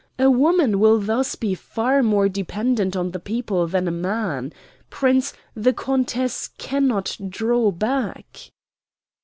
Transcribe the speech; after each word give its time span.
A 0.17 0.31
woman 0.31 0.79
will 0.79 0.99
thus 0.99 1.35
be 1.35 1.53
far 1.53 2.01
more 2.01 2.27
dependent 2.27 2.95
on 2.95 3.11
the 3.11 3.19
people 3.19 3.67
than 3.67 3.87
a 3.87 3.91
man. 3.91 4.51
Prince, 4.89 5.31
the 5.53 5.73
countess 5.73 6.47
cannot 6.57 7.15
draw 7.29 7.69
back." 7.69 8.49